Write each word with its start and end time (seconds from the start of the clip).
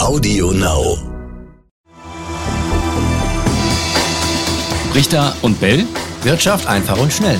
Audio 0.00 0.50
Now. 0.52 0.96
Richter 4.94 5.36
und 5.42 5.60
Bell. 5.60 5.84
Wirtschaft 6.22 6.66
einfach 6.66 6.96
und 6.96 7.12
schnell. 7.12 7.38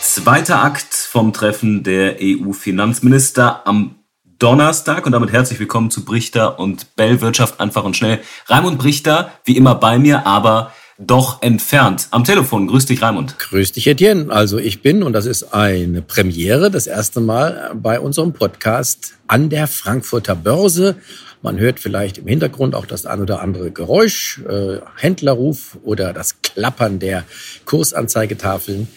Zweiter 0.00 0.62
Akt 0.62 0.94
vom 0.94 1.32
Treffen 1.32 1.82
der 1.82 2.18
EU-Finanzminister 2.20 3.66
am 3.66 3.96
Donnerstag 4.38 5.04
und 5.06 5.10
damit 5.10 5.32
herzlich 5.32 5.58
willkommen 5.58 5.90
zu 5.90 6.04
Brichter 6.04 6.60
und 6.60 6.94
Bell 6.94 7.20
Wirtschaft 7.20 7.58
einfach 7.58 7.82
und 7.82 7.96
schnell. 7.96 8.20
Raimund 8.46 8.78
Brichter, 8.78 9.32
wie 9.44 9.56
immer 9.56 9.74
bei 9.74 9.98
mir, 9.98 10.24
aber 10.24 10.70
doch 10.98 11.42
entfernt. 11.42 12.08
Am 12.10 12.24
Telefon. 12.24 12.68
Grüß 12.68 12.86
dich, 12.86 13.02
Raimund. 13.02 13.38
Grüß 13.38 13.72
dich, 13.72 13.86
Etienne. 13.86 14.32
Also 14.32 14.58
ich 14.58 14.82
bin, 14.82 15.02
und 15.02 15.12
das 15.12 15.26
ist 15.26 15.52
eine 15.54 16.00
Premiere, 16.02 16.70
das 16.70 16.86
erste 16.86 17.20
Mal 17.20 17.72
bei 17.74 18.00
unserem 18.00 18.32
Podcast 18.32 19.14
an 19.26 19.50
der 19.50 19.66
Frankfurter 19.66 20.34
Börse. 20.34 20.96
Man 21.42 21.58
hört 21.58 21.80
vielleicht 21.80 22.18
im 22.18 22.26
Hintergrund 22.26 22.74
auch 22.74 22.86
das 22.86 23.04
ein 23.04 23.20
oder 23.20 23.42
andere 23.42 23.70
Geräusch, 23.70 24.40
äh, 24.48 24.78
Händlerruf 24.96 25.78
oder 25.84 26.12
das 26.12 26.40
Klappern 26.40 26.98
der 26.98 27.24
Kursanzeigetafeln. 27.66 28.88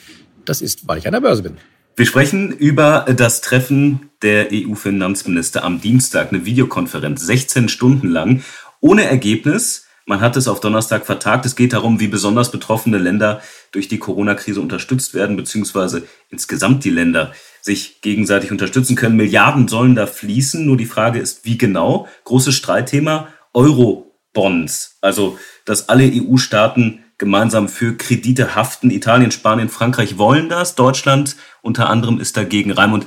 Das 0.46 0.62
ist, 0.62 0.88
weil 0.88 1.00
ich 1.00 1.06
an 1.06 1.14
der 1.14 1.22
Börse 1.22 1.44
bin. 1.44 1.58
Wir 1.98 2.06
sprechen 2.06 2.54
über 2.54 3.06
das 3.14 3.42
Treffen 3.42 4.10
der 4.22 4.48
EU-Finanzminister 4.54 5.66
am 5.66 5.82
Dienstag, 5.82 6.32
eine 6.32 6.46
Videokonferenz, 6.46 7.26
16 7.26 7.68
Stunden 7.68 8.08
lang, 8.08 8.42
ohne 8.80 9.04
Ergebnis. 9.04 9.89
Man 10.10 10.22
hat 10.22 10.36
es 10.38 10.48
auf 10.48 10.60
Donnerstag 10.60 11.06
vertagt. 11.06 11.46
Es 11.46 11.56
geht 11.56 11.72
darum, 11.72 12.00
wie 12.00 12.08
besonders 12.08 12.50
betroffene 12.50 12.98
Länder 12.98 13.44
durch 13.72 13.90
die 13.90 14.00
Corona-Krise 14.00 14.60
unterstützt 14.60 15.14
werden, 15.14 15.36
beziehungsweise 15.36 16.02
insgesamt 16.32 16.84
die 16.84 16.90
Länder 16.90 17.32
sich 17.62 18.02
gegenseitig 18.02 18.52
unterstützen 18.52 18.96
können. 18.96 19.18
Milliarden 19.18 19.68
sollen 19.68 19.94
da 19.94 20.08
fließen. 20.08 20.66
Nur 20.66 20.78
die 20.78 20.88
Frage 20.88 21.20
ist, 21.20 21.46
wie 21.46 21.60
genau? 21.60 22.08
Großes 22.24 22.56
Streitthema. 22.56 23.28
Euro-Bonds. 23.54 24.98
Also, 25.02 25.38
dass 25.66 25.90
alle 25.90 26.12
EU-Staaten 26.12 27.04
gemeinsam 27.20 27.70
für 27.70 27.96
Kredite 27.96 28.56
haften. 28.56 28.90
Italien, 28.90 29.30
Spanien, 29.30 29.70
Frankreich 29.70 30.18
wollen 30.18 30.50
das. 30.50 30.74
Deutschland 30.74 31.36
unter 31.62 31.88
anderem 31.88 32.20
ist 32.20 32.36
dagegen. 32.36 32.72
Raimund, 32.72 33.06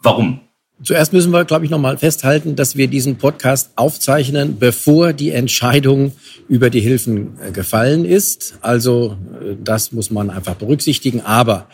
warum? 0.00 0.40
Zuerst 0.84 1.12
müssen 1.12 1.30
wir, 1.30 1.44
glaube 1.44 1.64
ich, 1.64 1.70
nochmal 1.70 1.96
festhalten, 1.96 2.56
dass 2.56 2.76
wir 2.76 2.88
diesen 2.88 3.16
Podcast 3.16 3.70
aufzeichnen, 3.76 4.58
bevor 4.58 5.12
die 5.12 5.30
Entscheidung 5.30 6.12
über 6.48 6.70
die 6.70 6.80
Hilfen 6.80 7.38
äh, 7.40 7.52
gefallen 7.52 8.04
ist. 8.04 8.58
Also 8.62 9.16
äh, 9.40 9.54
das 9.62 9.92
muss 9.92 10.10
man 10.10 10.28
einfach 10.30 10.56
berücksichtigen. 10.56 11.20
Aber 11.20 11.68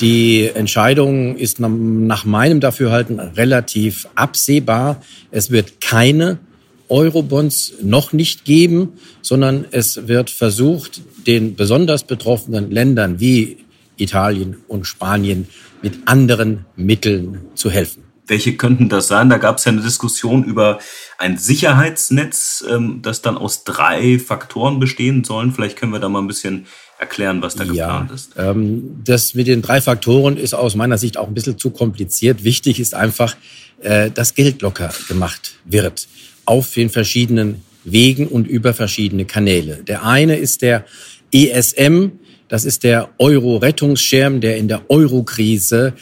die 0.00 0.50
Entscheidung 0.52 1.36
ist 1.36 1.60
nach 1.60 2.24
meinem 2.24 2.58
Dafürhalten 2.58 3.20
relativ 3.20 4.08
absehbar. 4.16 5.00
Es 5.30 5.52
wird 5.52 5.80
keine 5.80 6.38
Eurobonds 6.88 7.74
noch 7.82 8.12
nicht 8.12 8.44
geben, 8.44 8.94
sondern 9.22 9.64
es 9.70 10.08
wird 10.08 10.28
versucht, 10.28 11.02
den 11.26 11.54
besonders 11.54 12.02
betroffenen 12.02 12.70
Ländern 12.72 13.20
wie 13.20 13.58
Italien 13.96 14.56
und 14.66 14.86
Spanien 14.86 15.46
mit 15.82 15.94
anderen 16.06 16.64
Mitteln 16.74 17.42
zu 17.54 17.70
helfen. 17.70 18.09
Welche 18.30 18.56
könnten 18.56 18.88
das 18.88 19.08
sein? 19.08 19.28
Da 19.28 19.38
gab 19.38 19.58
es 19.58 19.64
ja 19.64 19.72
eine 19.72 19.80
Diskussion 19.80 20.44
über 20.44 20.78
ein 21.18 21.36
Sicherheitsnetz, 21.36 22.64
ähm, 22.70 23.00
das 23.02 23.22
dann 23.22 23.36
aus 23.36 23.64
drei 23.64 24.18
Faktoren 24.18 24.78
bestehen 24.78 25.24
sollen. 25.24 25.52
Vielleicht 25.52 25.76
können 25.76 25.92
wir 25.92 25.98
da 25.98 26.08
mal 26.08 26.20
ein 26.20 26.28
bisschen 26.28 26.66
erklären, 26.98 27.42
was 27.42 27.56
da 27.56 27.64
ja, 27.64 27.70
geplant 27.70 28.12
ist. 28.12 28.30
Ähm, 28.36 29.00
das 29.04 29.34
mit 29.34 29.48
den 29.48 29.62
drei 29.62 29.80
Faktoren 29.80 30.36
ist 30.36 30.54
aus 30.54 30.76
meiner 30.76 30.96
Sicht 30.96 31.16
auch 31.16 31.26
ein 31.26 31.34
bisschen 31.34 31.58
zu 31.58 31.70
kompliziert. 31.70 32.44
Wichtig 32.44 32.78
ist 32.78 32.94
einfach, 32.94 33.36
äh, 33.80 34.10
dass 34.10 34.34
Geld 34.34 34.62
locker 34.62 34.92
gemacht 35.08 35.56
wird 35.64 36.06
auf 36.44 36.72
den 36.72 36.88
verschiedenen 36.88 37.64
Wegen 37.84 38.28
und 38.28 38.46
über 38.46 38.74
verschiedene 38.74 39.24
Kanäle. 39.24 39.82
Der 39.82 40.04
eine 40.04 40.36
ist 40.36 40.62
der 40.62 40.84
ESM, 41.32 42.12
das 42.48 42.64
ist 42.64 42.84
der 42.84 43.10
Euro-Rettungsschirm, 43.18 44.40
der 44.40 44.56
in 44.56 44.68
der 44.68 44.82
Euro-Krise 44.88 45.94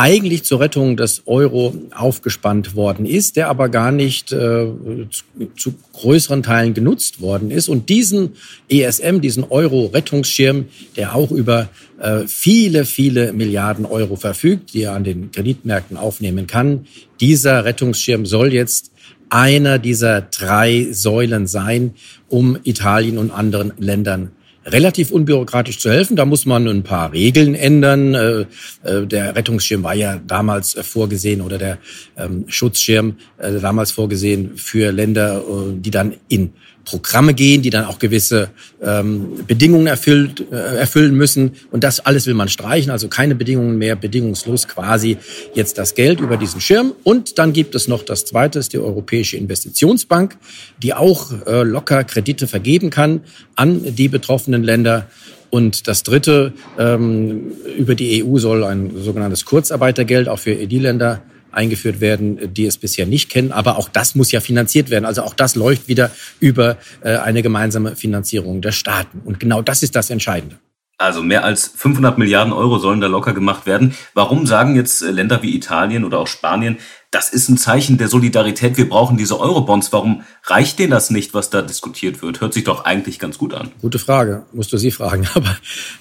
eigentlich 0.00 0.44
zur 0.44 0.60
Rettung 0.60 0.96
des 0.96 1.24
Euro 1.26 1.74
aufgespannt 1.94 2.74
worden 2.74 3.04
ist, 3.04 3.36
der 3.36 3.48
aber 3.48 3.68
gar 3.68 3.92
nicht 3.92 4.32
äh, 4.32 4.66
zu, 5.10 5.24
zu, 5.56 5.74
größeren 5.92 6.42
Teilen 6.42 6.72
genutzt 6.72 7.20
worden 7.20 7.50
ist. 7.50 7.68
Und 7.68 7.90
diesen 7.90 8.30
ESM, 8.70 9.20
diesen 9.20 9.44
Euro-Rettungsschirm, 9.44 10.68
der 10.96 11.14
auch 11.14 11.30
über 11.30 11.68
äh, 12.00 12.20
viele, 12.26 12.86
viele 12.86 13.34
Milliarden 13.34 13.84
Euro 13.84 14.16
verfügt, 14.16 14.72
die 14.72 14.84
er 14.84 14.94
an 14.94 15.04
den 15.04 15.32
Kreditmärkten 15.32 15.98
aufnehmen 15.98 16.46
kann, 16.46 16.86
dieser 17.20 17.66
Rettungsschirm 17.66 18.24
soll 18.24 18.54
jetzt 18.54 18.92
einer 19.28 19.78
dieser 19.78 20.22
drei 20.22 20.88
Säulen 20.92 21.46
sein, 21.46 21.92
um 22.30 22.56
Italien 22.64 23.18
und 23.18 23.30
anderen 23.30 23.74
Ländern 23.76 24.30
relativ 24.64 25.10
unbürokratisch 25.10 25.78
zu 25.78 25.90
helfen. 25.90 26.16
Da 26.16 26.24
muss 26.24 26.46
man 26.46 26.68
ein 26.68 26.82
paar 26.82 27.12
Regeln 27.12 27.54
ändern. 27.54 28.14
Äh, 28.14 28.40
äh, 28.84 29.06
der 29.06 29.34
Rettungsschirm 29.36 29.82
war 29.82 29.94
ja 29.94 30.18
damals 30.26 30.74
vorgesehen 30.74 31.40
oder 31.40 31.58
der 31.58 31.78
ähm, 32.16 32.44
Schutzschirm 32.48 33.16
äh, 33.38 33.58
damals 33.60 33.92
vorgesehen 33.92 34.56
für 34.56 34.92
Länder, 34.92 35.42
die 35.74 35.90
dann 35.90 36.14
in 36.28 36.52
Programme 36.90 37.34
gehen, 37.34 37.62
die 37.62 37.70
dann 37.70 37.84
auch 37.84 38.00
gewisse 38.00 38.50
ähm, 38.82 39.44
Bedingungen 39.46 39.86
erfüllt, 39.86 40.44
äh, 40.50 40.56
erfüllen 40.56 41.14
müssen. 41.14 41.52
Und 41.70 41.84
das 41.84 42.00
alles 42.00 42.26
will 42.26 42.34
man 42.34 42.48
streichen, 42.48 42.90
also 42.90 43.06
keine 43.06 43.36
Bedingungen 43.36 43.78
mehr, 43.78 43.94
bedingungslos 43.94 44.66
quasi 44.66 45.16
jetzt 45.54 45.78
das 45.78 45.94
Geld 45.94 46.18
über 46.18 46.36
diesen 46.36 46.60
Schirm. 46.60 46.92
Und 47.04 47.38
dann 47.38 47.52
gibt 47.52 47.76
es 47.76 47.86
noch 47.86 48.02
das 48.02 48.24
Zweite, 48.24 48.58
ist 48.58 48.72
die 48.72 48.80
Europäische 48.80 49.36
Investitionsbank, 49.36 50.36
die 50.82 50.92
auch 50.92 51.30
äh, 51.46 51.62
locker 51.62 52.02
Kredite 52.02 52.48
vergeben 52.48 52.90
kann 52.90 53.20
an 53.54 53.94
die 53.94 54.08
betroffenen 54.08 54.64
Länder. 54.64 55.06
Und 55.50 55.86
das 55.86 56.02
Dritte, 56.02 56.54
ähm, 56.76 57.52
über 57.78 57.94
die 57.94 58.24
EU 58.24 58.38
soll 58.38 58.64
ein 58.64 58.90
sogenanntes 58.96 59.44
Kurzarbeitergeld 59.44 60.28
auch 60.28 60.40
für 60.40 60.58
ED-Länder 60.58 61.22
eingeführt 61.52 62.00
werden, 62.00 62.54
die 62.54 62.66
es 62.66 62.76
bisher 62.76 63.06
nicht 63.06 63.30
kennen. 63.30 63.52
Aber 63.52 63.78
auch 63.78 63.88
das 63.88 64.14
muss 64.14 64.32
ja 64.32 64.40
finanziert 64.40 64.90
werden. 64.90 65.04
Also 65.04 65.22
auch 65.22 65.34
das 65.34 65.54
läuft 65.54 65.88
wieder 65.88 66.10
über 66.38 66.78
äh, 67.02 67.16
eine 67.16 67.42
gemeinsame 67.42 67.96
Finanzierung 67.96 68.62
der 68.62 68.72
Staaten. 68.72 69.20
Und 69.24 69.40
genau 69.40 69.62
das 69.62 69.82
ist 69.82 69.96
das 69.96 70.10
Entscheidende. 70.10 70.56
Also 71.00 71.22
mehr 71.22 71.44
als 71.44 71.72
500 71.74 72.18
Milliarden 72.18 72.52
Euro 72.52 72.78
sollen 72.78 73.00
da 73.00 73.06
locker 73.06 73.32
gemacht 73.32 73.64
werden. 73.64 73.94
Warum 74.12 74.46
sagen 74.46 74.76
jetzt 74.76 75.00
äh, 75.00 75.10
Länder 75.10 75.42
wie 75.42 75.56
Italien 75.56 76.04
oder 76.04 76.18
auch 76.18 76.26
Spanien, 76.26 76.76
das 77.10 77.30
ist 77.30 77.48
ein 77.48 77.56
Zeichen 77.56 77.96
der 77.96 78.08
Solidarität, 78.08 78.76
wir 78.76 78.86
brauchen 78.86 79.16
diese 79.16 79.40
Eurobonds. 79.40 79.94
Warum 79.94 80.22
reicht 80.44 80.78
denen 80.78 80.90
das 80.90 81.08
nicht, 81.08 81.32
was 81.32 81.48
da 81.48 81.62
diskutiert 81.62 82.20
wird? 82.20 82.42
Hört 82.42 82.52
sich 82.52 82.64
doch 82.64 82.84
eigentlich 82.84 83.18
ganz 83.18 83.38
gut 83.38 83.54
an. 83.54 83.70
Gute 83.80 83.98
Frage, 83.98 84.42
musst 84.52 84.74
du 84.74 84.76
sie 84.76 84.90
fragen. 84.90 85.26
Aber, 85.34 85.56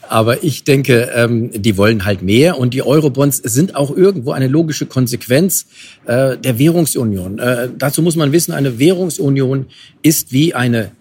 aber 0.09 0.43
ich 0.43 0.65
denke, 0.65 1.09
ähm, 1.15 1.49
die 1.53 1.77
wollen 1.77 2.03
halt 2.03 2.21
mehr 2.21 2.57
und 2.57 2.73
die 2.73 2.83
Eurobonds 2.83 3.37
sind 3.37 3.77
auch 3.77 3.95
irgendwo 3.95 4.33
eine 4.33 4.47
logische 4.47 4.85
Konsequenz 4.85 5.67
äh, 6.07 6.37
der 6.37 6.59
Währungsunion. 6.59 7.39
Äh, 7.39 7.69
dazu 7.77 8.01
muss 8.01 8.17
man 8.17 8.33
wissen, 8.33 8.51
eine 8.51 8.79
Währungsunion 8.79 9.67
ist 10.01 10.33
wie 10.33 10.53
eine, 10.53 10.91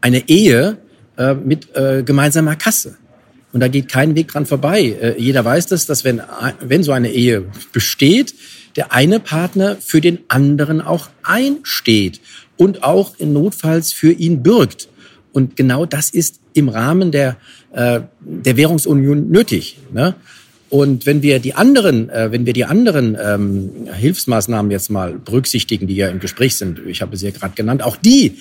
eine 0.00 0.28
Ehe 0.28 0.78
äh, 1.16 1.34
mit 1.34 1.74
äh, 1.76 2.02
gemeinsamer 2.02 2.56
Kasse. 2.56 2.96
Und 3.54 3.60
da 3.60 3.68
geht 3.68 3.88
kein 3.88 4.16
Weg 4.16 4.28
dran 4.28 4.46
vorbei. 4.46 4.96
Äh, 5.00 5.14
jeder 5.16 5.44
weiß 5.44 5.68
das, 5.68 5.86
dass 5.86 6.02
wenn, 6.02 6.20
wenn 6.60 6.82
so 6.82 6.90
eine 6.90 7.12
Ehe 7.12 7.44
besteht, 7.72 8.34
der 8.74 8.92
eine 8.92 9.20
Partner 9.20 9.76
für 9.80 10.00
den 10.00 10.18
anderen 10.26 10.80
auch 10.80 11.08
einsteht 11.22 12.20
und 12.56 12.82
auch 12.82 13.14
in 13.16 13.32
notfalls 13.32 13.92
für 13.92 14.10
ihn 14.10 14.42
bürgt. 14.42 14.88
Und 15.32 15.54
genau 15.54 15.86
das 15.86 16.10
ist 16.10 16.40
im 16.52 16.68
Rahmen 16.68 17.12
der, 17.12 17.36
äh, 17.72 18.00
der 18.20 18.56
Währungsunion 18.56 19.30
nötig. 19.30 19.78
Ne? 19.92 20.16
Und 20.68 21.06
wenn 21.06 21.22
wir 21.22 21.38
die 21.38 21.54
anderen, 21.54 22.10
äh, 22.10 22.32
wenn 22.32 22.46
wir 22.46 22.54
die 22.54 22.64
anderen 22.64 23.16
ähm, 23.22 23.70
Hilfsmaßnahmen 23.92 24.72
jetzt 24.72 24.90
mal 24.90 25.12
berücksichtigen, 25.12 25.86
die 25.86 25.94
ja 25.94 26.08
im 26.08 26.18
Gespräch 26.18 26.56
sind, 26.56 26.80
ich 26.88 27.02
habe 27.02 27.16
sie 27.16 27.26
ja 27.26 27.30
gerade 27.30 27.54
genannt, 27.54 27.84
auch 27.84 27.94
die 27.94 28.38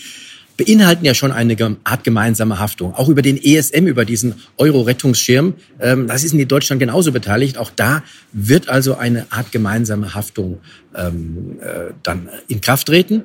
beinhalten 0.58 1.06
ja 1.06 1.14
schon 1.14 1.32
eine 1.32 1.56
Art 1.84 2.04
gemeinsame 2.04 2.60
Haftung. 2.60 2.94
Auch 2.94 3.10
über 3.10 3.22
den 3.22 3.42
ESM, 3.42 3.88
über 3.88 4.06
diesen 4.06 4.36
Euro-Rettungsschirm, 4.58 5.56
ähm, 5.80 6.08
das 6.08 6.24
ist 6.24 6.34
in 6.34 6.48
Deutschland 6.48 6.80
genauso 6.80 7.12
beteiligt. 7.12 7.58
Auch 7.58 7.72
da 7.76 8.04
wird 8.32 8.70
also 8.70 8.96
eine 8.96 9.26
Art 9.32 9.52
gemeinsame 9.52 10.14
Haftung 10.14 10.60
ähm, 10.96 11.60
äh, 11.62 11.94
dann 12.04 12.30
in 12.48 12.62
Kraft 12.62 12.88
treten. 12.88 13.24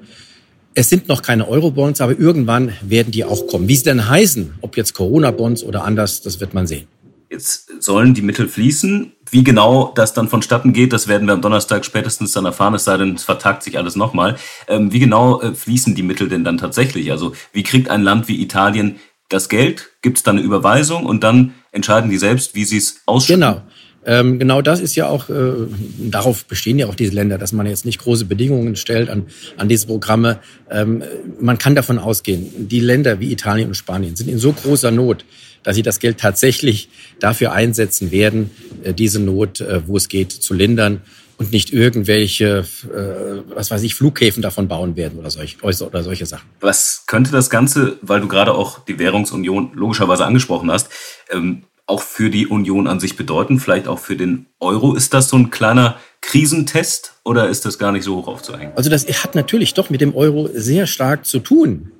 Es 0.75 0.89
sind 0.89 1.09
noch 1.09 1.23
keine 1.23 1.49
Euro-Bonds, 1.49 2.01
aber 2.01 2.19
irgendwann 2.19 2.73
werden 2.83 3.11
die 3.11 3.25
auch 3.25 3.47
kommen. 3.47 3.69
Wie 3.69 3.77
sie 3.77 3.85
denn 3.85 4.09
heißen, 4.09 4.55
ob 4.61 4.77
jetzt 4.77 4.95
Corona-Bonds 4.95 5.65
oder 5.65 5.85
anders, 5.85 6.23
das 6.23 6.41
wird 6.41 6.55
man 6.55 6.67
sehen. 6.67 6.87
Jetzt 7.31 7.83
sollen 7.83 8.15
die 8.15 8.23
Mittel 8.23 8.49
fließen. 8.49 9.13
Wie 9.31 9.45
genau 9.45 9.93
das 9.95 10.15
dann 10.15 10.29
vonstatten 10.29 10.73
geht, 10.73 10.93
das 10.93 11.09
werden 11.09 11.27
wir 11.27 11.35
am 11.35 11.43
Donnerstag 11.43 11.85
spätestens 11.85 12.33
dann 12.33 12.45
erfahren, 12.45 12.75
es 12.75 12.85
sei 12.85 12.97
denn, 12.97 13.15
es 13.15 13.25
vertagt 13.25 13.63
sich 13.63 13.79
alles 13.79 13.97
nochmal. 13.97 14.37
Ähm, 14.69 14.93
wie 14.93 14.99
genau 14.99 15.41
äh, 15.41 15.55
fließen 15.55 15.95
die 15.95 16.03
Mittel 16.03 16.29
denn 16.29 16.45
dann 16.45 16.59
tatsächlich? 16.59 17.11
Also 17.11 17.33
wie 17.53 17.63
kriegt 17.63 17.91
ein 17.91 18.03
Land 18.03 18.29
wie 18.29 18.41
Italien 18.43 18.97
das 19.29 19.49
Geld? 19.49 19.91
Gibt 20.03 20.19
es 20.19 20.23
dann 20.23 20.37
eine 20.37 20.47
Überweisung 20.47 21.07
und 21.07 21.23
dann 21.23 21.55
entscheiden 21.73 22.11
die 22.11 22.19
selbst, 22.19 22.55
wie 22.55 22.65
sie 22.65 22.79
es 22.79 23.03
ausschütten? 23.07 23.41
Genau. 23.41 23.63
Ähm, 24.09 24.39
genau 24.39 24.63
das 24.63 24.81
ist 24.81 24.97
ja 24.97 25.07
auch, 25.07 25.29
äh, 25.29 25.53
darauf 25.99 26.47
bestehen 26.47 26.79
ja 26.79 26.87
auch 26.87 26.95
diese 26.95 27.13
Länder, 27.13 27.37
dass 27.37 27.53
man 27.53 27.67
jetzt 27.67 27.85
nicht 27.85 27.99
große 27.99 28.25
Bedingungen 28.25 28.75
stellt 28.75 29.11
an, 29.11 29.27
an 29.59 29.69
diese 29.69 29.87
Programme. 29.87 30.39
Ähm, 30.71 31.03
man 31.39 31.59
kann 31.59 31.75
davon 31.75 31.99
ausgehen, 31.99 32.69
die 32.69 32.81
Länder 32.81 33.21
wie 33.21 33.31
Italien 33.31 33.69
und 33.69 33.75
Spanien 33.75 34.17
sind 34.17 34.31
in 34.31 34.39
so 34.39 34.55
großer 34.55 34.91
Not, 34.91 35.27
dass 35.63 35.77
sie 35.77 35.83
das 35.83 35.99
Geld 35.99 36.19
tatsächlich 36.19 36.89
dafür 37.21 37.53
einsetzen 37.53 38.11
werden, 38.11 38.51
äh, 38.83 38.95
diese 38.95 39.21
Not, 39.21 39.61
äh, 39.61 39.87
wo 39.87 39.99
es 39.99 40.09
geht, 40.09 40.33
zu 40.33 40.55
lindern 40.55 41.03
und 41.37 41.53
nicht 41.53 41.71
irgendwelche, 41.71 42.65
äh, 42.85 43.55
was 43.55 43.71
weiß 43.71 43.83
ich, 43.83 43.95
Flughäfen 43.95 44.43
davon 44.43 44.69
bauen 44.69 44.97
werden 44.97 45.19
oder, 45.19 45.31
solch, 45.31 45.63
oder 45.63 46.03
solche 46.03 46.25
Sachen. 46.25 46.49
Was 46.61 47.05
könnte 47.07 47.31
das 47.31 47.51
Ganze, 47.51 47.99
weil 48.01 48.23
du 48.23 48.29
gerade 48.29 48.55
auch 48.55 48.87
die 48.87 48.99
Währungsunion 48.99 49.73
logischerweise 49.75 50.25
angesprochen 50.25 50.71
hast, 50.71 50.89
ähm, 51.31 51.65
auch 51.89 52.03
für 52.03 52.31
die 52.31 52.47
Union 52.47 52.87
an 52.87 53.01
sich 53.01 53.17
bedeuten? 53.17 53.59
Vielleicht 53.59 53.89
auch 53.89 53.99
für 53.99 54.17
den 54.17 54.47
Euro? 54.61 54.95
Ist 54.95 55.15
das 55.15 55.29
so 55.29 55.37
ein 55.37 55.51
kleiner 55.51 55.97
Krisentest 56.21 57.15
oder 57.25 57.49
ist 57.49 57.65
das 57.65 57.79
gar 57.79 57.93
nicht 57.93 58.05
so 58.05 58.17
hoch 58.17 58.29
aufzuhängen? 58.29 58.73
Also 58.77 58.91
das 58.91 59.07
hat 59.07 59.35
natürlich 59.35 59.75
doch 59.75 59.91
mit 59.91 60.01
dem 60.01 60.15
Euro 60.15 60.49
sehr 60.53 60.87
stark 60.87 61.27
zu 61.27 61.41
tun. 61.41 61.93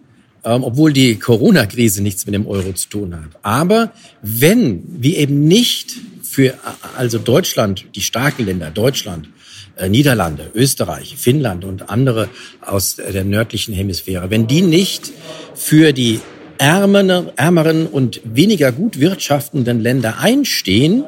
Ähm, 0.45 0.63
obwohl 0.63 0.93
die 0.93 1.19
Corona-Krise 1.19 2.01
nichts 2.01 2.25
mit 2.25 2.35
dem 2.35 2.47
Euro 2.47 2.73
zu 2.73 2.89
tun 2.89 3.17
hat. 3.17 3.31
Aber 3.43 3.93
wenn 4.23 4.85
wir 4.87 5.17
eben 5.19 5.45
nicht 5.45 5.97
für 6.23 6.55
also 6.97 7.19
Deutschland, 7.19 7.87
die 7.97 8.03
starken 8.03 8.47
Länder, 8.47 8.71
Deutschland, 8.71 9.29
äh, 9.77 9.89
Niederlande, 9.89 10.51
Österreich, 10.55 11.17
Finnland 11.17 11.65
und 11.65 11.91
andere 11.91 12.29
aus 12.61 12.97
der 12.97 13.25
nördlichen 13.25 13.75
Hemisphäre, 13.75 14.31
wenn 14.31 14.47
die 14.47 14.63
nicht 14.63 15.11
für 15.55 15.93
die 15.93 16.21
ärmeren, 16.59 17.31
ärmeren 17.37 17.87
und 17.87 18.21
weniger 18.25 18.73
gut 18.73 19.01
wirtschaftenden 19.01 19.81
Länder 19.81 20.19
einstehen, 20.21 21.05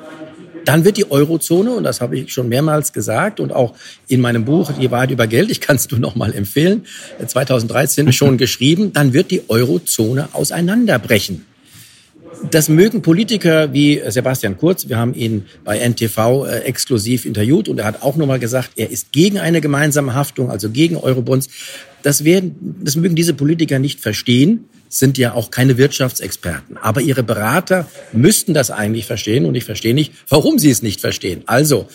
dann 0.65 0.85
wird 0.85 0.97
die 0.97 1.11
Eurozone, 1.11 1.73
und 1.73 1.85
das 1.85 2.01
habe 2.01 2.19
ich 2.19 2.33
schon 2.33 2.49
mehrmals 2.49 2.93
gesagt 2.93 3.41
und 3.41 3.53
auch 3.53 3.75
in 4.09 4.21
meinem 4.21 4.45
Buch 4.45 4.71
Die 4.73 4.91
Wahrheit 4.91 5.11
über 5.11 5.27
Geld, 5.27 5.51
ich 5.51 5.61
kann 5.61 5.77
es 5.77 5.91
nur 5.91 6.01
noch 6.01 6.15
mal 6.15 6.35
empfehlen, 6.35 6.87
2013 7.25 8.13
schon 8.13 8.39
geschrieben, 8.39 8.93
dann 8.93 9.13
wird 9.13 9.31
die 9.31 9.49
Eurozone 9.49 10.29
auseinanderbrechen. 10.33 11.47
Das 12.51 12.69
mögen 12.69 13.03
Politiker 13.03 13.73
wie 13.73 14.01
Sebastian 14.09 14.57
Kurz, 14.57 14.89
wir 14.89 14.97
haben 14.97 15.15
ihn 15.15 15.47
bei 15.65 15.79
NTV 15.79 16.47
äh, 16.47 16.61
exklusiv 16.61 17.27
interviewt 17.27 17.69
und 17.69 17.79
er 17.79 17.85
hat 17.85 18.03
auch 18.03 18.17
nochmal 18.17 18.39
gesagt, 18.39 18.71
er 18.77 18.91
ist 18.91 19.13
gegen 19.13 19.39
eine 19.39 19.61
gemeinsame 19.61 20.15
Haftung, 20.15 20.51
also 20.51 20.71
gegen 20.71 20.97
Eurobonds. 20.97 21.49
Das, 22.03 22.25
werden, 22.25 22.77
das 22.83 22.97
mögen 22.97 23.15
diese 23.15 23.35
Politiker 23.35 23.79
nicht 23.79 24.01
verstehen, 24.01 24.67
sind 24.91 25.17
ja 25.17 25.33
auch 25.33 25.51
keine 25.51 25.79
Wirtschaftsexperten. 25.79 26.77
Aber 26.77 27.01
ihre 27.01 27.23
Berater 27.23 27.87
müssten 28.13 28.53
das 28.53 28.71
eigentlich 28.71 29.07
verstehen 29.07 29.47
und 29.47 29.55
ich 29.55 29.65
verstehe 29.65 29.95
nicht, 29.95 30.13
warum 30.29 30.59
sie 30.59 30.71
es 30.71 30.83
nicht 30.83 31.01
verstehen. 31.01 31.43
Also, 31.47 31.89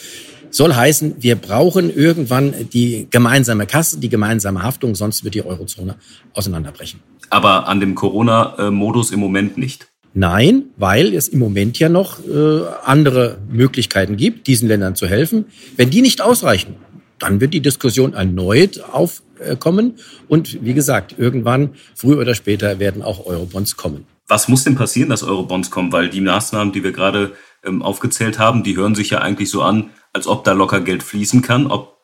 soll 0.49 0.73
heißen, 0.73 1.15
wir 1.19 1.35
brauchen 1.35 1.93
irgendwann 1.93 2.53
die 2.71 3.07
gemeinsame 3.11 3.65
Kasse, 3.67 3.99
die 3.99 4.07
gemeinsame 4.07 4.63
Haftung, 4.63 4.95
sonst 4.95 5.25
wird 5.25 5.35
die 5.35 5.45
Eurozone 5.45 5.95
auseinanderbrechen. 6.33 7.01
Aber 7.29 7.67
an 7.67 7.81
dem 7.81 7.93
Corona-Modus 7.93 9.11
im 9.11 9.19
Moment 9.19 9.57
nicht. 9.57 9.87
Nein, 10.13 10.63
weil 10.77 11.13
es 11.13 11.27
im 11.27 11.39
Moment 11.39 11.77
ja 11.77 11.89
noch 11.89 12.25
äh, 12.25 12.61
andere 12.85 13.37
Möglichkeiten 13.49 14.15
gibt, 14.15 14.47
diesen 14.47 14.69
Ländern 14.69 14.95
zu 14.95 15.07
helfen. 15.07 15.45
Wenn 15.75 15.89
die 15.89 16.01
nicht 16.01 16.21
ausreichen, 16.21 16.77
dann 17.19 17.41
wird 17.41 17.53
die 17.53 17.59
Diskussion 17.59 18.13
erneut 18.13 18.81
aufkommen. 19.39 19.99
Und 20.27 20.63
wie 20.63 20.73
gesagt, 20.73 21.15
irgendwann, 21.17 21.75
früher 21.95 22.19
oder 22.19 22.35
später, 22.35 22.79
werden 22.79 23.01
auch 23.01 23.25
Eurobonds 23.25 23.77
kommen. 23.77 24.05
Was 24.27 24.47
muss 24.47 24.63
denn 24.63 24.75
passieren, 24.75 25.09
dass 25.09 25.23
Eurobonds 25.23 25.69
kommen? 25.69 25.91
Weil 25.91 26.09
die 26.09 26.21
Maßnahmen, 26.21 26.73
die 26.73 26.83
wir 26.83 26.91
gerade 26.91 27.33
ähm, 27.63 27.81
aufgezählt 27.81 28.39
haben, 28.39 28.63
die 28.63 28.75
hören 28.75 28.95
sich 28.95 29.11
ja 29.11 29.19
eigentlich 29.19 29.49
so 29.49 29.61
an, 29.61 29.91
als 30.13 30.27
ob 30.27 30.43
da 30.43 30.53
locker 30.53 30.81
Geld 30.81 31.03
fließen 31.03 31.41
kann, 31.41 31.67
ob 31.67 31.94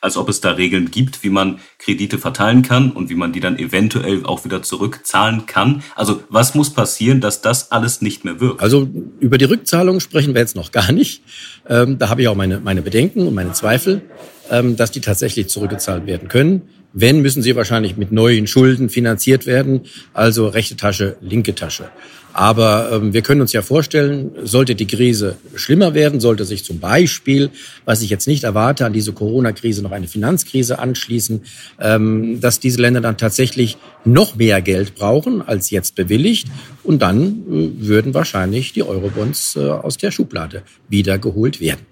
als 0.00 0.16
ob 0.16 0.28
es 0.28 0.40
da 0.40 0.52
Regeln 0.52 0.90
gibt, 0.90 1.22
wie 1.22 1.30
man 1.30 1.58
Kredite 1.78 2.18
verteilen 2.18 2.62
kann 2.62 2.92
und 2.92 3.10
wie 3.10 3.14
man 3.14 3.32
die 3.32 3.40
dann 3.40 3.58
eventuell 3.58 4.24
auch 4.24 4.44
wieder 4.44 4.62
zurückzahlen 4.62 5.46
kann. 5.46 5.82
Also 5.94 6.22
was 6.28 6.54
muss 6.54 6.70
passieren, 6.70 7.20
dass 7.20 7.40
das 7.40 7.72
alles 7.72 8.00
nicht 8.02 8.24
mehr 8.24 8.40
wirkt? 8.40 8.62
Also 8.62 8.88
über 9.20 9.38
die 9.38 9.44
Rückzahlung 9.44 10.00
sprechen 10.00 10.34
wir 10.34 10.40
jetzt 10.40 10.56
noch 10.56 10.72
gar 10.72 10.92
nicht. 10.92 11.22
Ähm, 11.68 11.98
da 11.98 12.08
habe 12.08 12.22
ich 12.22 12.28
auch 12.28 12.36
meine, 12.36 12.60
meine 12.60 12.82
Bedenken 12.82 13.26
und 13.26 13.34
meine 13.34 13.52
Zweifel, 13.52 14.02
ähm, 14.50 14.76
dass 14.76 14.90
die 14.90 15.00
tatsächlich 15.00 15.48
zurückgezahlt 15.48 16.06
werden 16.06 16.28
können. 16.28 16.62
Wenn, 16.92 17.20
müssen 17.20 17.42
sie 17.42 17.54
wahrscheinlich 17.54 17.96
mit 17.96 18.12
neuen 18.12 18.46
Schulden 18.46 18.88
finanziert 18.88 19.46
werden, 19.46 19.82
also 20.14 20.48
rechte 20.48 20.76
Tasche, 20.76 21.16
linke 21.20 21.54
Tasche. 21.54 21.90
Aber 22.32 22.90
ähm, 22.92 23.12
wir 23.12 23.22
können 23.22 23.40
uns 23.40 23.52
ja 23.52 23.62
vorstellen, 23.62 24.30
sollte 24.44 24.74
die 24.74 24.86
Krise 24.86 25.36
schlimmer 25.56 25.92
werden, 25.94 26.20
sollte 26.20 26.44
sich 26.44 26.64
zum 26.64 26.78
Beispiel, 26.78 27.50
was 27.84 28.00
ich 28.00 28.10
jetzt 28.10 28.28
nicht 28.28 28.44
erwarte, 28.44 28.86
an 28.86 28.92
diese 28.92 29.12
Corona-Krise 29.12 29.82
noch 29.82 29.90
eine 29.90 30.06
Finanzkrise 30.06 30.78
anschließen, 30.78 31.42
ähm, 31.80 32.40
dass 32.40 32.60
diese 32.60 32.80
Länder 32.80 33.00
dann 33.00 33.16
tatsächlich 33.16 33.76
noch 34.04 34.36
mehr 34.36 34.62
Geld 34.62 34.94
brauchen 34.94 35.42
als 35.42 35.70
jetzt 35.70 35.96
bewilligt. 35.96 36.46
Und 36.84 37.02
dann 37.02 37.42
äh, 37.50 37.86
würden 37.86 38.14
wahrscheinlich 38.14 38.72
die 38.72 38.84
Eurobonds 38.84 39.56
äh, 39.56 39.68
aus 39.68 39.96
der 39.96 40.10
Schublade 40.10 40.62
wiedergeholt 40.88 41.60
werden. 41.60 41.86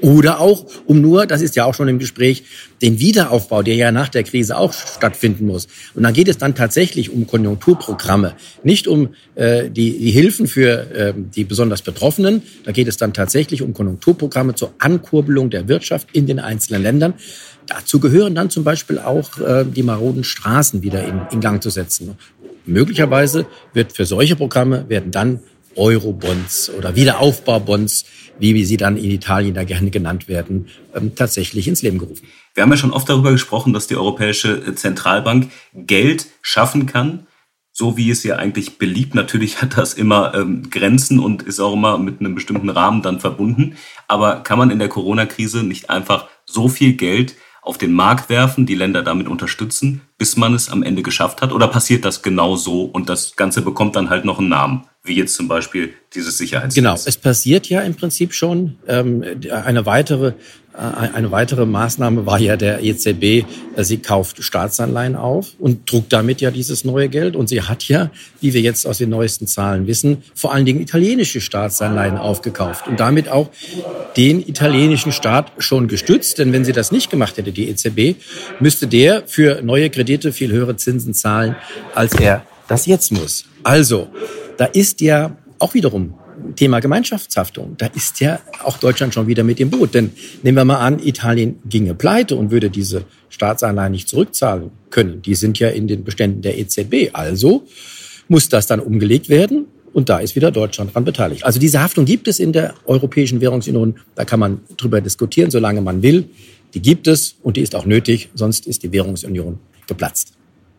Oder 0.00 0.40
auch, 0.40 0.64
um 0.86 1.00
nur, 1.00 1.26
das 1.26 1.40
ist 1.40 1.56
ja 1.56 1.64
auch 1.64 1.74
schon 1.74 1.88
im 1.88 1.98
Gespräch, 1.98 2.44
den 2.82 3.00
Wiederaufbau, 3.00 3.62
der 3.62 3.74
ja 3.74 3.90
nach 3.90 4.08
der 4.08 4.22
Krise 4.22 4.56
auch 4.56 4.72
stattfinden 4.72 5.46
muss. 5.46 5.66
Und 5.94 6.04
dann 6.04 6.14
geht 6.14 6.28
es 6.28 6.38
dann 6.38 6.54
tatsächlich 6.54 7.10
um 7.10 7.26
Konjunkturprogramme, 7.26 8.34
nicht 8.62 8.86
um 8.86 9.14
äh, 9.34 9.68
die, 9.68 9.98
die 9.98 10.10
Hilfen 10.10 10.46
für 10.46 10.90
äh, 10.92 11.14
die 11.16 11.44
besonders 11.44 11.82
Betroffenen. 11.82 12.42
Da 12.64 12.72
geht 12.72 12.86
es 12.86 12.96
dann 12.96 13.12
tatsächlich 13.12 13.62
um 13.62 13.74
Konjunkturprogramme 13.74 14.54
zur 14.54 14.72
Ankurbelung 14.78 15.50
der 15.50 15.66
Wirtschaft 15.66 16.08
in 16.12 16.26
den 16.26 16.38
einzelnen 16.38 16.82
Ländern. 16.82 17.14
Dazu 17.66 17.98
gehören 17.98 18.34
dann 18.34 18.50
zum 18.50 18.64
Beispiel 18.64 18.98
auch 18.98 19.38
äh, 19.40 19.64
die 19.64 19.82
maroden 19.82 20.22
Straßen 20.22 20.82
wieder 20.82 21.04
in, 21.04 21.20
in 21.32 21.40
Gang 21.40 21.62
zu 21.62 21.70
setzen. 21.70 22.16
Möglicherweise 22.64 23.46
wird 23.72 23.92
für 23.92 24.06
solche 24.06 24.36
Programme 24.36 24.84
werden 24.88 25.10
dann 25.10 25.40
Eurobonds 25.78 26.70
oder 26.70 26.96
Wiederaufbaubonds, 26.96 28.04
wie 28.38 28.64
sie 28.64 28.76
dann 28.76 28.96
in 28.96 29.10
Italien 29.10 29.54
da 29.54 29.64
gerne 29.64 29.90
genannt 29.90 30.28
werden, 30.28 30.68
ähm, 30.94 31.14
tatsächlich 31.14 31.68
ins 31.68 31.82
Leben 31.82 31.98
gerufen. 31.98 32.26
Wir 32.54 32.62
haben 32.62 32.70
ja 32.70 32.76
schon 32.76 32.92
oft 32.92 33.08
darüber 33.08 33.32
gesprochen, 33.32 33.72
dass 33.72 33.86
die 33.86 33.96
Europäische 33.96 34.74
Zentralbank 34.74 35.50
Geld 35.74 36.26
schaffen 36.42 36.86
kann, 36.86 37.26
so 37.72 37.96
wie 37.96 38.10
es 38.10 38.24
ja 38.24 38.36
eigentlich 38.36 38.78
beliebt. 38.78 39.14
Natürlich 39.14 39.62
hat 39.62 39.78
das 39.78 39.94
immer 39.94 40.34
ähm, 40.34 40.68
Grenzen 40.70 41.20
und 41.20 41.42
ist 41.42 41.60
auch 41.60 41.74
immer 41.74 41.98
mit 41.98 42.20
einem 42.20 42.34
bestimmten 42.34 42.70
Rahmen 42.70 43.02
dann 43.02 43.20
verbunden. 43.20 43.76
Aber 44.08 44.40
kann 44.40 44.58
man 44.58 44.70
in 44.70 44.80
der 44.80 44.88
Corona-Krise 44.88 45.62
nicht 45.62 45.88
einfach 45.88 46.26
so 46.44 46.68
viel 46.68 46.94
Geld 46.94 47.36
auf 47.62 47.78
den 47.78 47.92
Markt 47.92 48.30
werfen, 48.30 48.66
die 48.66 48.74
Länder 48.74 49.02
damit 49.02 49.28
unterstützen, 49.28 50.00
bis 50.16 50.36
man 50.36 50.54
es 50.54 50.70
am 50.70 50.82
Ende 50.82 51.02
geschafft 51.02 51.42
hat? 51.42 51.52
Oder 51.52 51.68
passiert 51.68 52.04
das 52.04 52.22
genau 52.22 52.56
so 52.56 52.84
und 52.84 53.08
das 53.08 53.36
Ganze 53.36 53.62
bekommt 53.62 53.94
dann 53.94 54.10
halt 54.10 54.24
noch 54.24 54.38
einen 54.38 54.48
Namen? 54.48 54.86
Wie 55.08 55.16
jetzt 55.16 55.34
zum 55.34 55.48
Beispiel 55.48 55.94
dieses 56.14 56.38
Sicherheitsnetz. 56.38 56.74
Genau, 56.74 56.94
es 56.94 57.16
passiert 57.16 57.68
ja 57.68 57.80
im 57.80 57.94
Prinzip 57.94 58.32
schon. 58.32 58.76
Ähm, 58.86 59.24
eine 59.50 59.86
weitere 59.86 60.34
äh, 60.78 61.08
eine 61.12 61.32
weitere 61.32 61.66
Maßnahme 61.66 62.24
war 62.24 62.38
ja 62.38 62.56
der 62.56 62.82
EZB, 62.82 63.22
äh, 63.22 63.44
sie 63.78 63.98
kauft 63.98 64.42
Staatsanleihen 64.42 65.16
auf 65.16 65.54
und 65.58 65.90
druckt 65.90 66.12
damit 66.12 66.40
ja 66.40 66.50
dieses 66.52 66.84
neue 66.84 67.08
Geld. 67.08 67.34
Und 67.34 67.48
sie 67.48 67.62
hat 67.62 67.88
ja, 67.88 68.10
wie 68.40 68.54
wir 68.54 68.60
jetzt 68.60 68.86
aus 68.86 68.98
den 68.98 69.10
neuesten 69.10 69.46
Zahlen 69.46 69.86
wissen, 69.88 70.22
vor 70.34 70.54
allen 70.54 70.64
Dingen 70.64 70.80
italienische 70.80 71.40
Staatsanleihen 71.40 72.16
aufgekauft 72.16 72.86
und 72.86 73.00
damit 73.00 73.28
auch 73.28 73.50
den 74.16 74.46
italienischen 74.46 75.10
Staat 75.10 75.52
schon 75.58 75.88
gestützt. 75.88 76.38
Denn 76.38 76.52
wenn 76.52 76.64
sie 76.64 76.72
das 76.72 76.92
nicht 76.92 77.10
gemacht 77.10 77.36
hätte, 77.36 77.50
die 77.50 77.68
EZB, 77.68 78.16
müsste 78.60 78.86
der 78.86 79.24
für 79.26 79.60
neue 79.62 79.90
Kredite 79.90 80.32
viel 80.32 80.52
höhere 80.52 80.76
Zinsen 80.76 81.12
zahlen, 81.12 81.56
als 81.94 82.14
er 82.14 82.46
das 82.68 82.86
jetzt 82.86 83.10
muss. 83.10 83.46
Also, 83.64 84.08
da 84.58 84.66
ist 84.66 85.00
ja 85.00 85.36
auch 85.58 85.72
wiederum 85.72 86.14
Thema 86.56 86.80
Gemeinschaftshaftung. 86.80 87.76
Da 87.78 87.86
ist 87.86 88.20
ja 88.20 88.40
auch 88.62 88.78
Deutschland 88.78 89.14
schon 89.14 89.26
wieder 89.26 89.44
mit 89.44 89.60
im 89.60 89.70
Boot. 89.70 89.94
Denn 89.94 90.12
nehmen 90.42 90.56
wir 90.56 90.64
mal 90.64 90.78
an, 90.78 90.98
Italien 90.98 91.58
ginge 91.68 91.94
pleite 91.94 92.36
und 92.36 92.50
würde 92.50 92.70
diese 92.70 93.04
Staatsanleihen 93.28 93.92
nicht 93.92 94.08
zurückzahlen 94.08 94.70
können. 94.90 95.22
Die 95.22 95.34
sind 95.34 95.58
ja 95.58 95.68
in 95.68 95.88
den 95.88 96.04
Beständen 96.04 96.42
der 96.42 96.58
EZB. 96.58 97.10
Also 97.12 97.66
muss 98.28 98.48
das 98.48 98.66
dann 98.66 98.80
umgelegt 98.80 99.28
werden. 99.28 99.66
Und 99.92 100.08
da 100.08 100.18
ist 100.18 100.36
wieder 100.36 100.50
Deutschland 100.50 100.94
dran 100.94 101.04
beteiligt. 101.04 101.44
Also 101.44 101.58
diese 101.58 101.80
Haftung 101.80 102.04
gibt 102.04 102.28
es 102.28 102.38
in 102.38 102.52
der 102.52 102.74
Europäischen 102.84 103.40
Währungsunion. 103.40 103.96
Da 104.14 104.24
kann 104.24 104.38
man 104.38 104.60
drüber 104.76 105.00
diskutieren, 105.00 105.50
solange 105.50 105.80
man 105.80 106.02
will. 106.02 106.28
Die 106.74 106.82
gibt 106.82 107.06
es 107.06 107.36
und 107.42 107.56
die 107.56 107.62
ist 107.62 107.74
auch 107.74 107.86
nötig. 107.86 108.28
Sonst 108.34 108.66
ist 108.66 108.82
die 108.82 108.92
Währungsunion 108.92 109.58
geplatzt. 109.86 110.37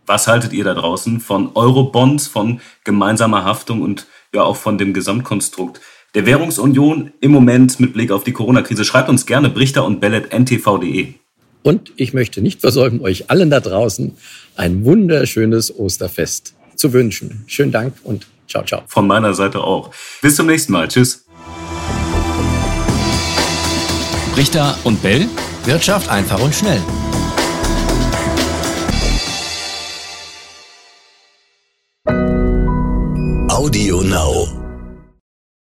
Was 0.10 0.26
haltet 0.26 0.54
ihr 0.54 0.64
da 0.64 0.74
draußen 0.74 1.20
von 1.20 1.52
Eurobonds, 1.54 2.26
von 2.26 2.62
gemeinsamer 2.84 3.46
Haftung 3.46 3.84
und 3.84 4.08
ja 4.34 4.42
auch 4.42 4.56
von 4.56 4.80
dem 4.80 4.92
Gesamtkonstrukt 4.92 5.82
der 6.16 6.26
Währungsunion 6.26 7.12
im 7.22 7.30
Moment 7.30 7.80
mit 7.80 7.94
Blick 7.94 8.12
auf 8.12 8.24
die 8.24 8.32
Corona-Krise? 8.32 8.86
Schreibt 8.86 9.08
uns 9.08 9.28
gerne 9.28 9.52
Brichter 9.52 9.86
und 9.86 10.00
Bellet 10.02 10.34
ntv.de. 10.34 11.14
Und 11.62 11.94
ich 11.96 12.14
möchte 12.14 12.42
nicht 12.42 12.60
versäumen, 12.60 13.02
euch 13.02 13.30
allen 13.30 13.52
da 13.52 13.60
draußen 13.60 14.18
ein 14.56 14.84
wunderschönes 14.84 15.78
Osterfest 15.78 16.56
zu 16.76 16.92
wünschen. 16.92 17.44
Schönen 17.46 17.72
Dank 17.72 17.94
und 18.04 18.26
ciao, 18.48 18.66
ciao. 18.66 18.82
Von 18.88 19.06
meiner 19.06 19.36
Seite 19.36 19.62
auch. 19.64 19.92
Bis 20.24 20.38
zum 20.38 20.48
nächsten 20.48 20.74
Mal. 20.74 20.88
Tschüss. 20.88 21.24
Richter 24.36 24.76
und 24.86 25.04
Bell. 25.04 25.28
Wirtschaft 25.66 26.10
einfach 26.10 26.42
und 26.42 26.56
schnell. 26.56 26.82